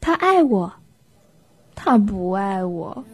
[0.00, 0.70] 他爱我，
[1.74, 3.04] 他不爱我。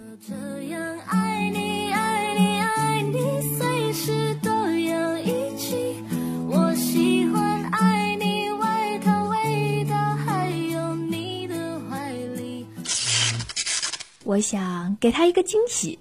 [14.30, 15.99] 我想给他一个惊喜。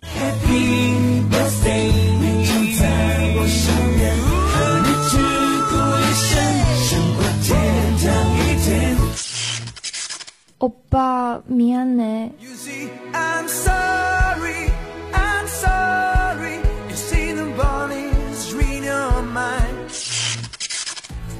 [10.58, 12.32] 欧巴，미안해。
[12.40, 14.70] You see, I'm sorry,
[15.12, 16.60] I'm sorry.
[16.88, 19.90] You see the bodies read your mind.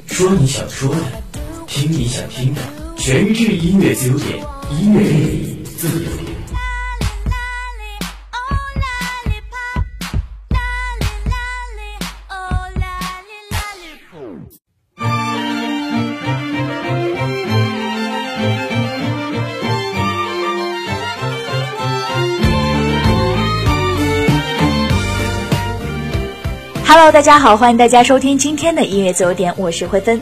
[0.07, 1.23] 说你想说的，
[1.67, 2.61] 听你想听的，
[2.99, 6.28] 全日制音乐自由点，音乐魅力自由
[27.12, 30.22] 大家好，欢迎大家收听今天的音乐自由点，我是慧芬。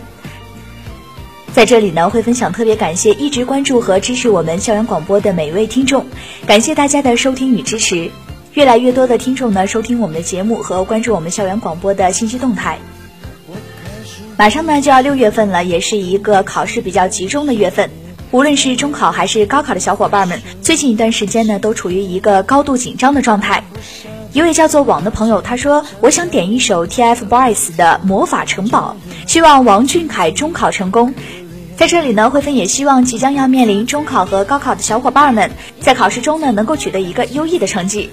[1.51, 6.05] 在这里呢，慧芬想特别感谢一直关注和支持我们校园广播的每一位听众，
[6.45, 8.09] 感谢大家的收听与支持。
[8.53, 12.79] 越来越多的听众呢，收听我们的节目和关注我们校园广播的信息动态。
[14.37, 17.89] 马上呢就要六月份了，也是一个考试比较集中的月份。
[18.31, 23.61] 无论是中考还是高考的小伙伴们，最近一段时间呢，都处于一个高度紧张的状态。
[24.33, 28.95] 一位叫做网的朋友，他说：“我想点一首 TFBOYS 的《魔法城堡》，
[29.31, 31.13] 希望王俊凯中考成功。”
[31.75, 38.09] 在这里呢，慧芬也希望即将要面临中考和高考的小伙伴们，在考试中呢能够取得一个优异的成绩。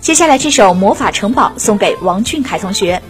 [0.00, 3.00] 接下来这首《魔法城堡》送给王俊凯同学。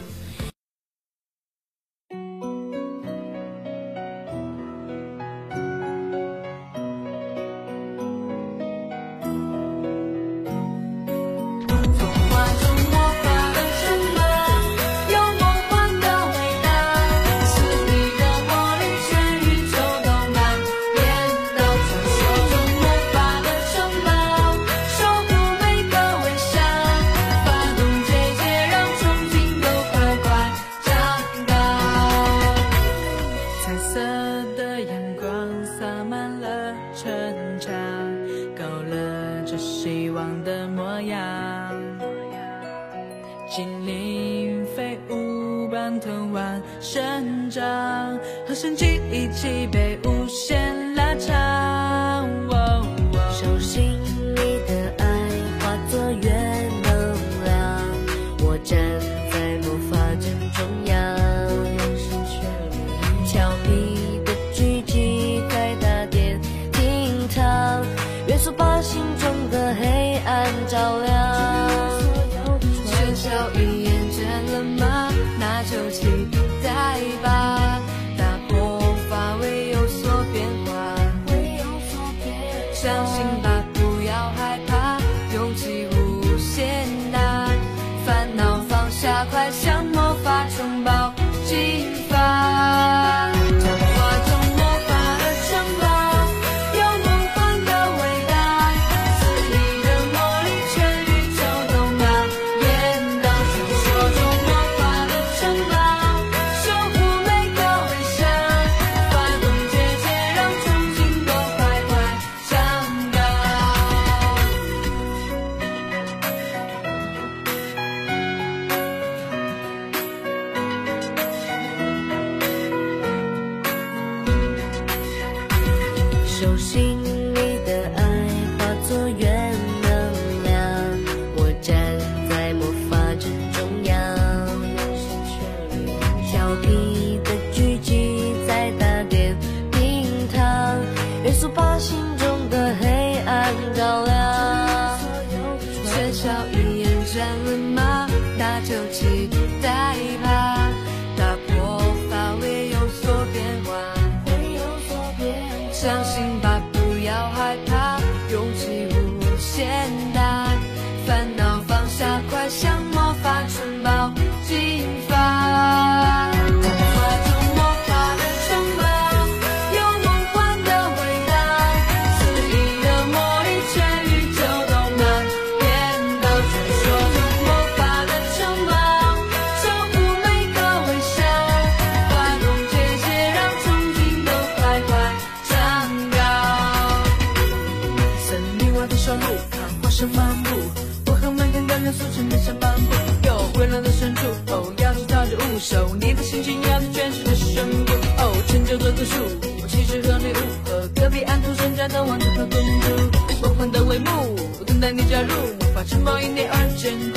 [195.64, 197.94] 手，你的心情压在全世界深处。
[198.18, 199.16] 哦，成就这棵树，
[199.62, 205.32] 我其实和你无和，隔壁安徒生家的王子和公主，梦幻的帷幕，等待你加入，
[205.74, 207.13] 把城堡因你而坚。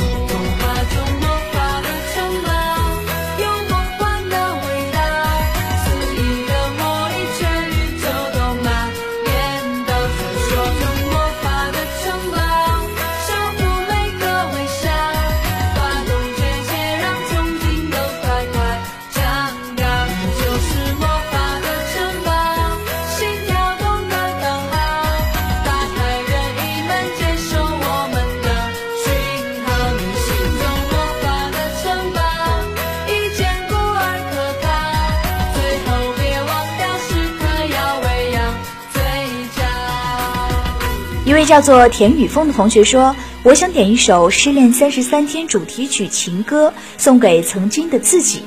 [41.38, 48.42] 位叫做田雨峰的同学说，我想点一首失恋三十三天主题曲情歌，送给曾经的自己。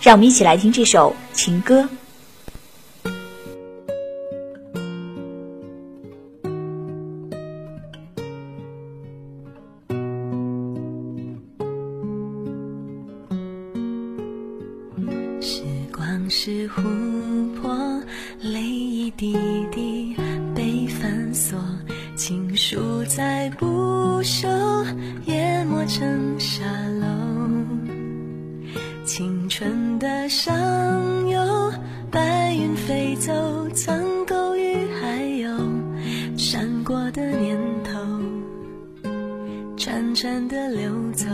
[0.00, 1.86] 让我们一起来听这首情歌。
[25.98, 26.62] 剩下
[27.00, 27.06] 楼，
[29.04, 30.54] 青春的上
[31.28, 31.72] 游，
[32.08, 35.58] 白云飞走，苍狗与海鸥，
[36.38, 37.98] 闪过的念头，
[39.76, 41.26] 潺潺的流走。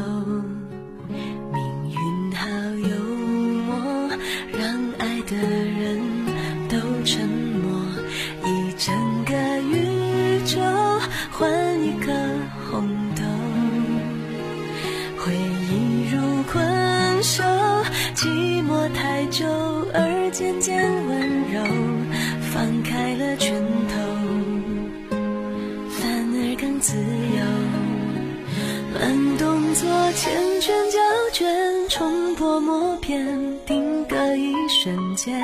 [29.75, 30.29] 作缱
[30.61, 31.01] 绻胶
[31.33, 33.27] 卷重播默片
[33.67, 35.35] 定格一瞬间。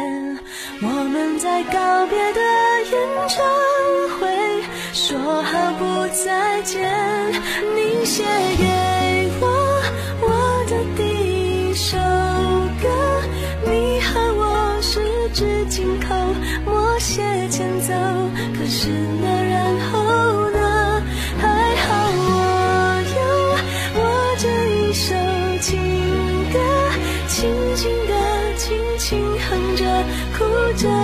[0.81, 2.41] 我们在告别的
[2.93, 3.45] 演唱
[4.21, 4.63] 会
[4.93, 6.81] 说好不再见。
[7.75, 8.23] 你写
[8.57, 9.83] 给我
[10.23, 11.97] 我的第一首
[12.81, 12.89] 歌
[13.67, 15.01] 你和我十
[15.35, 16.15] 指紧扣
[16.65, 17.93] 默写前奏
[18.57, 18.91] 可是
[19.21, 19.40] 那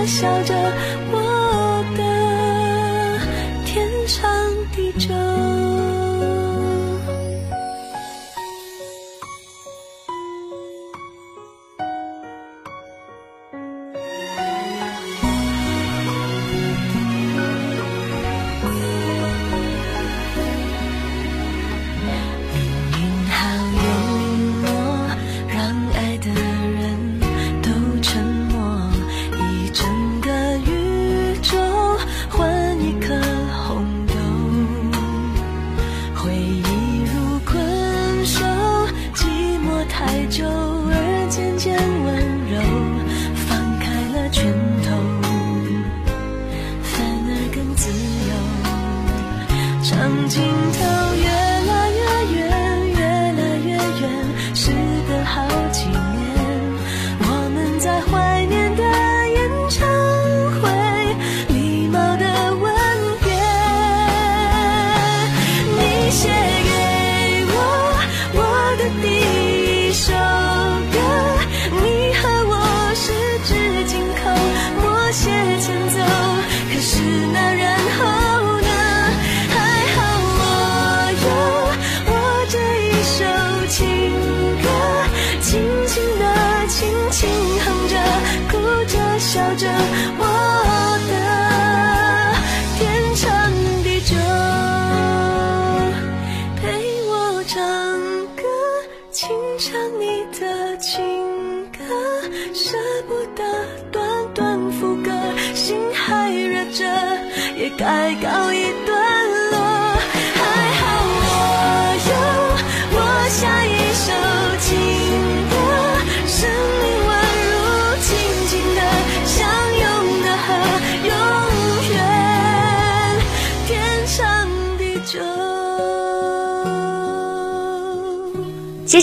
[0.07, 0.55] 笑着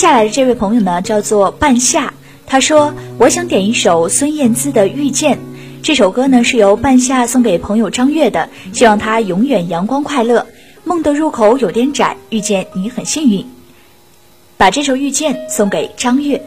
[0.04, 2.12] 下来的这位朋友呢，叫做半夏，
[2.46, 5.38] 他说：“我想点一首孙燕姿的《遇见》。
[5.82, 10.46] 这首歌呢是由半夏送给朋友张悦的，希望他永远阳光快乐。
[10.84, 13.46] 梦的入口有点窄，遇见你很幸运。
[14.58, 16.38] 把这首《遇见》送给张悦。”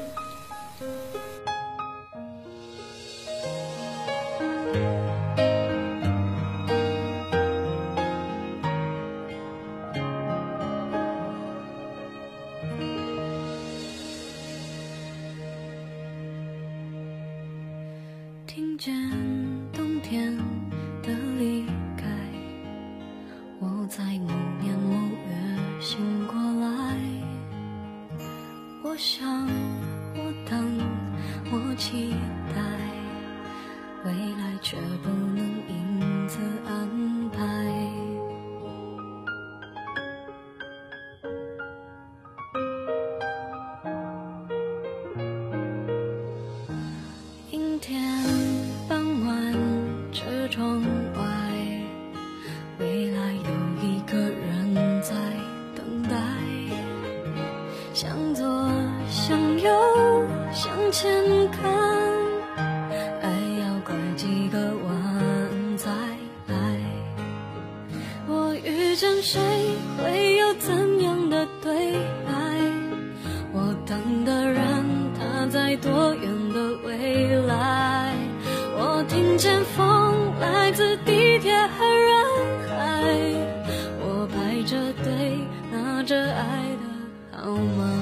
[87.48, 87.97] 的号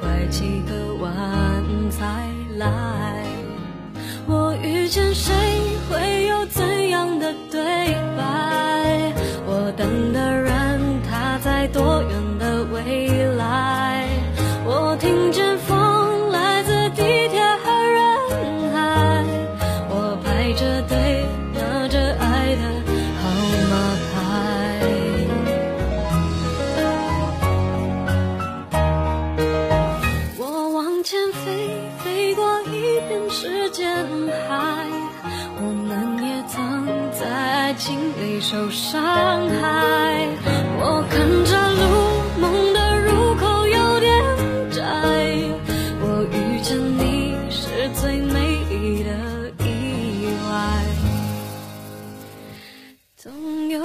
[0.00, 3.07] 拐几个弯才来。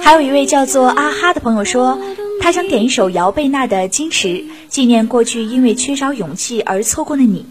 [0.04, 1.98] 还有一位叫做阿哈的朋友说，
[2.38, 4.28] 他想点一首姚贝娜的《矜持》，
[4.68, 7.46] 纪念过去因为缺少勇气而错过的你。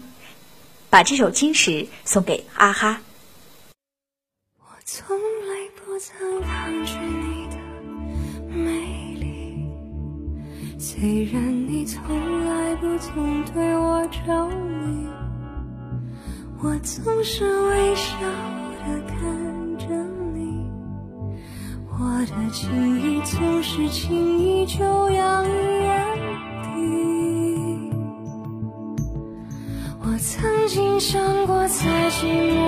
[0.88, 1.70] 把这首《矜持》
[2.04, 3.00] 送给阿哈。
[4.60, 7.56] 我从来不曾抗拒你的
[8.56, 9.66] 美丽，
[10.78, 12.00] 虽然你从
[12.46, 15.08] 来不曾对我着迷，
[16.62, 18.12] 我总是微笑
[18.86, 19.53] 的看着，
[21.96, 26.04] 我的记忆总是轻易就扬眼
[26.62, 26.68] 底。
[30.00, 32.63] 我曾经想过，在寂寞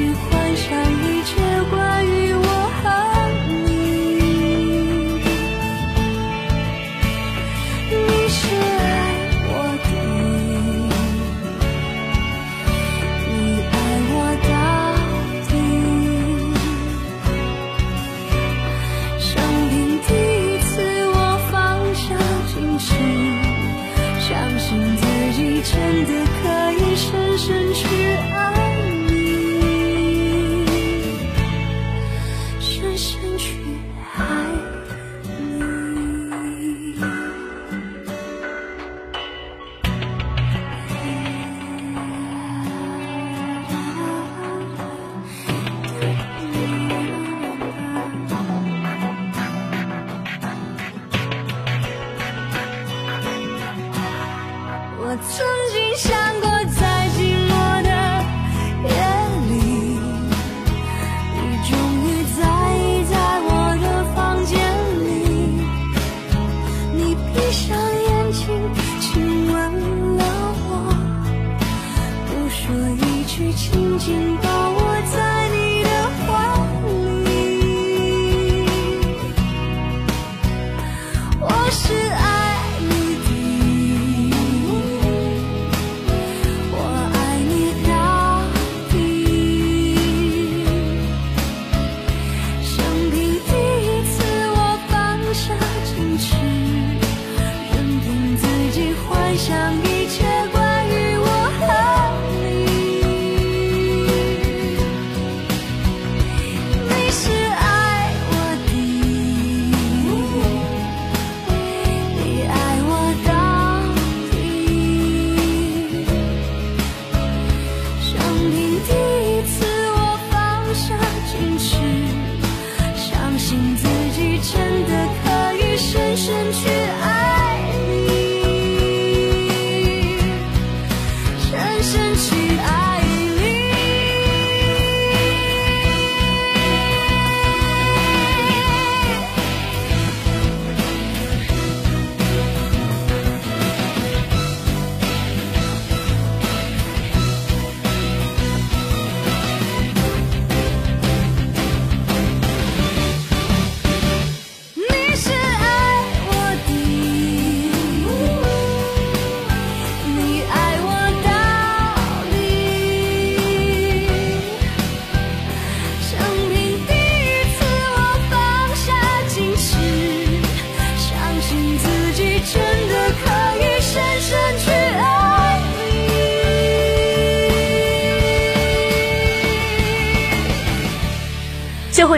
[0.00, 1.09] 信自己，幻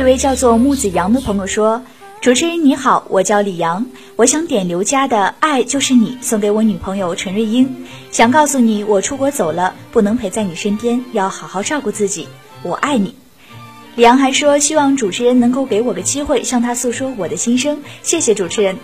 [0.02, 1.80] 一位叫做木子阳的朋友说
[2.20, 3.86] ：“主持人你好，我叫李阳，
[4.16, 12.26] 我想点刘佳的《爱就是你》送给我女朋友陈瑞英，想告诉你我出国走了，不能陪在你身边，要好好照顾自己，
[12.64, 13.14] 我爱你。”
[13.94, 18.78] 李阳还说：“希望主持人能够给我个机会，向他诉说我的心声，谢谢主持人。”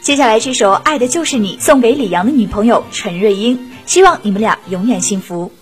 [0.00, 5.52] 接下来这首《爱的就是你》送给李阳的女朋友陈瑞英，希望你们俩永远幸福。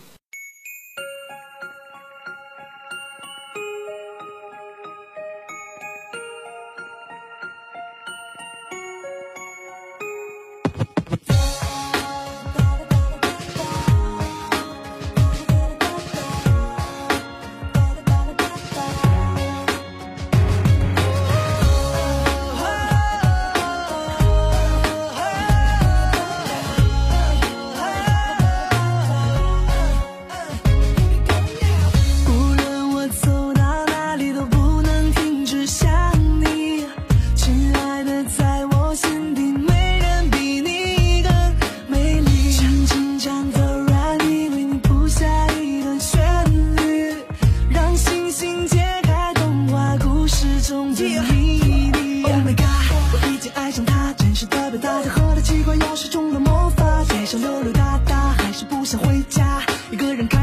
[53.90, 59.60] 他真实的表达，他喝了奇怪药水中的魔法，街上溜溜达达，还是不想回家。
[59.90, 60.39] 一个人看。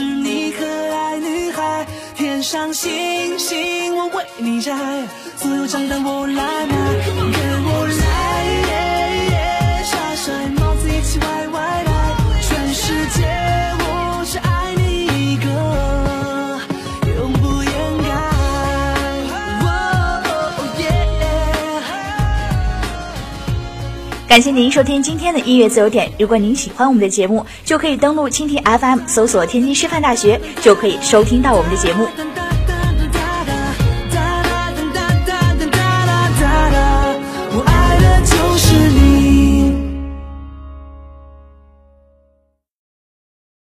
[0.00, 1.86] 是你可爱女孩，
[2.16, 4.72] 天上星星我为你摘，
[5.36, 7.59] 所有账单我来买。
[24.40, 26.10] 感谢您收听今天的音乐自由点。
[26.18, 32.39] 如果您喜欢我们的节目就可以登录蜻蜓 fm 搜索天津师范大学就可以收听到我们的节目。